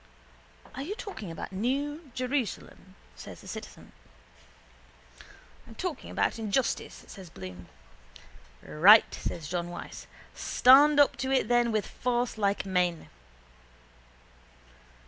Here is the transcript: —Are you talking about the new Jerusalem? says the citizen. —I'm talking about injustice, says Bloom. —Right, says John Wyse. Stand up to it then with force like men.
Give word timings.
—Are 0.73 0.81
you 0.81 0.95
talking 0.95 1.29
about 1.29 1.51
the 1.51 1.57
new 1.57 2.09
Jerusalem? 2.15 2.95
says 3.15 3.39
the 3.41 3.47
citizen. 3.47 3.91
—I'm 5.67 5.75
talking 5.75 6.09
about 6.09 6.39
injustice, 6.39 7.05
says 7.07 7.29
Bloom. 7.29 7.67
—Right, 8.63 9.13
says 9.13 9.47
John 9.47 9.69
Wyse. 9.69 10.07
Stand 10.33 10.99
up 10.99 11.17
to 11.17 11.31
it 11.31 11.49
then 11.49 11.71
with 11.71 11.85
force 11.85 12.39
like 12.39 12.65
men. 12.65 13.09